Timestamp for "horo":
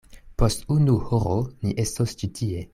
1.11-1.37